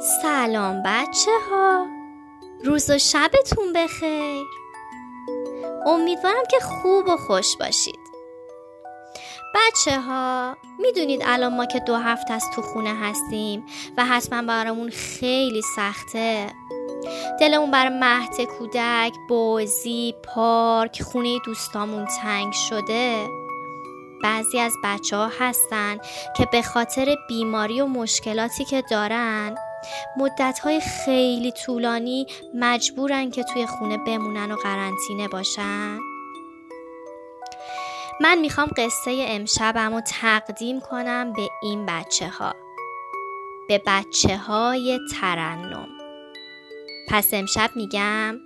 [0.00, 1.86] سلام بچه ها
[2.64, 4.46] روز و شبتون بخیر.
[5.86, 7.98] امیدوارم که خوب و خوش باشید.
[9.54, 13.66] بچه ها می‌دونید الان ما که دو هفته از تو خونه هستیم
[13.96, 16.46] و حتما برامون خیلی سخته.
[17.40, 23.28] دلمون بر مهد کودک بازی پارک خونه دوستامون تنگ شده.
[24.22, 25.98] بعضی از بچه ها هستن
[26.36, 29.56] که به خاطر بیماری و مشکلاتی که دارن
[30.16, 35.98] مدت های خیلی طولانی مجبورن که توی خونه بمونن و قرنطینه باشن.
[38.20, 42.54] من می‌خوام قصه امشبم رو تقدیم کنم به این بچه ها
[43.68, 45.88] به بچه های ترنم.
[47.08, 48.40] پس امشب میگم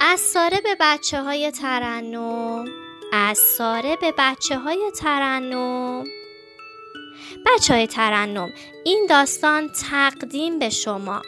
[0.00, 2.64] از ساره به بچه های ترنم
[3.12, 6.04] از ساره به بچه های ترنم.
[7.46, 8.52] بچه های ترنم
[8.84, 11.22] این داستان تقدیم به شما.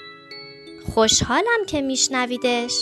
[0.95, 2.73] خوشحالم که میشنویدش.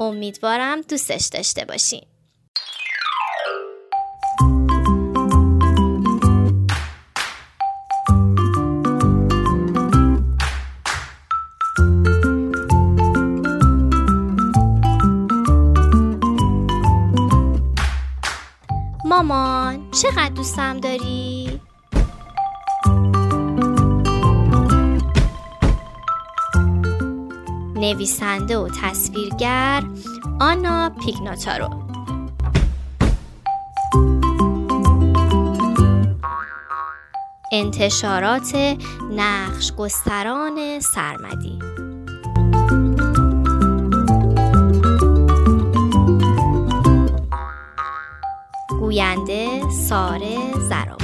[0.00, 2.02] امیدوارم دوستش داشته باشین.
[19.04, 21.60] مامان چقدر دوستم داری؟
[27.84, 29.82] نویسنده و تصویرگر
[30.40, 31.68] آنا پیگناتارو
[37.52, 38.76] انتشارات
[39.16, 41.58] نقش گستران سرمدی.
[48.80, 51.03] گوینده ساره زرابادی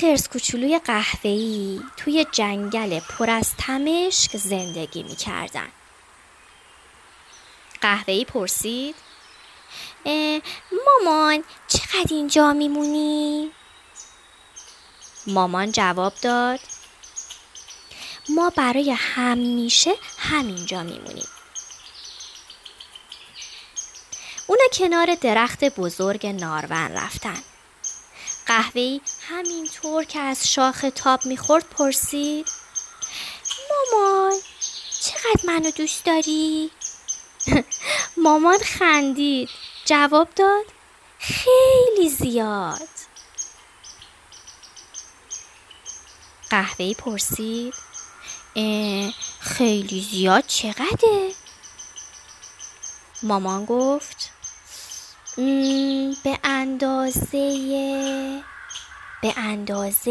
[0.00, 5.68] خرس کوچولوی قهوه‌ای توی جنگل پر از تمشک زندگی می‌کردن.
[7.80, 8.94] قهوه‌ای پرسید
[10.86, 13.50] مامان چقدر اینجا میمونی؟
[15.26, 16.60] مامان جواب داد
[18.28, 21.28] ما برای همیشه همینجا میمونیم.
[24.46, 27.42] اونا کنار درخت بزرگ نارون رفتن.
[28.48, 32.46] قهوهی همینطور که از شاخ تاب می‌خورد پرسید
[33.70, 34.32] مامان
[35.00, 36.70] چقدر منو دوست داری؟
[38.24, 39.48] مامان خندید
[39.84, 40.64] جواب داد
[41.18, 42.88] خیلی زیاد
[46.50, 47.74] قهوه پرسید
[49.40, 51.32] خیلی زیاد چقدره؟
[53.22, 54.27] مامان گفت
[56.24, 58.42] به اندازه
[59.22, 60.10] به اندازه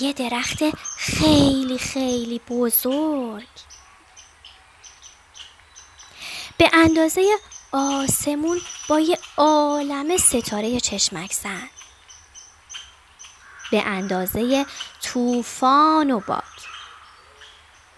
[0.00, 0.58] یه درخت
[0.96, 3.46] خیلی خیلی بزرگ.
[6.58, 7.22] به اندازه
[7.72, 11.68] آسمون با یه عالم ستاره چشمک زن
[13.70, 14.66] به اندازه
[15.02, 16.42] طوفان و باد.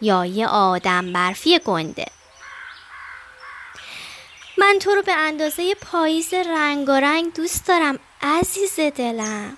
[0.00, 2.15] یا یه آدم برفی گنده.
[4.66, 9.56] من تو رو به اندازه پاییز رنگارنگ دوست دارم عزیز دلم.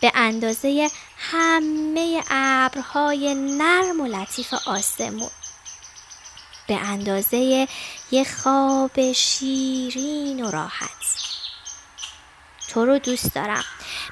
[0.00, 5.30] به اندازه همه ابرهای نرم و لطیف آسمون.
[6.68, 7.68] به اندازه
[8.10, 10.90] یه خواب شیرین و راحت.
[12.68, 13.64] تو رو دوست دارم.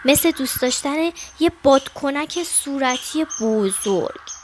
[0.05, 4.38] مثل دوست داشتن یه بادکنک صورتی بزرگ.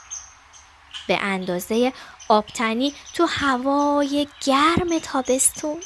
[1.07, 1.93] به اندازه
[2.29, 5.77] آبتنی تو هوای گرم تابستون.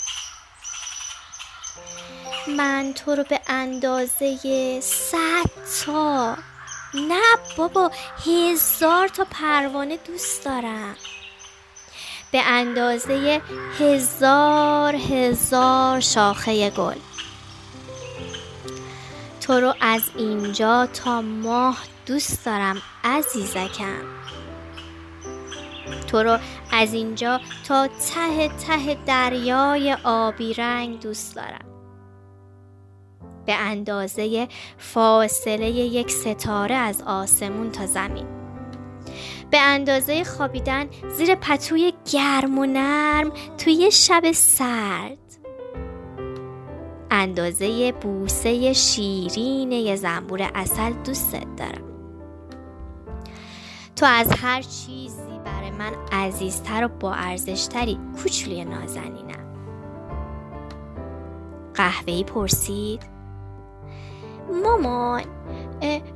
[2.57, 5.49] من تو رو به اندازه صد
[5.85, 6.37] تا
[6.93, 7.21] نه
[7.57, 7.91] بابا
[8.25, 10.95] هزار تا پروانه دوست دارم.
[12.31, 13.41] به اندازه
[13.79, 16.97] هزار هزار شاخه گل.
[19.41, 24.03] تو رو از اینجا تا ماه دوست دارم عزیزکم.
[26.11, 26.37] تو رو
[26.71, 31.65] از اینجا تا ته ته دریای آبی رنگ دوست دارم.
[33.45, 34.47] به اندازه
[34.77, 38.25] فاصله یک ستاره از آسمون تا زمین.
[39.51, 40.85] به اندازه خوابیدن
[41.17, 45.17] زیر پتوی گرم و نرم توی شب سرد.
[47.11, 51.88] اندازه بوسه شیرین یه زنبور اصل دوستت دارم.
[53.99, 57.99] تو از هر چیزی برای من عزیزتر و با ارزشتری.
[58.23, 59.55] کوچولی نازنینم.
[61.73, 63.03] قهوه‌ای پرسید.
[64.63, 65.21] مامان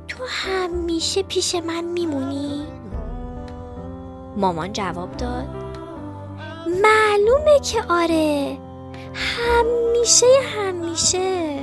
[0.08, 2.66] تو همیشه پیش من میمونی؟
[4.36, 5.48] مامان جواب داد.
[6.66, 8.58] معلومه که آره.
[9.14, 10.26] همیشه
[10.56, 11.53] همیشه.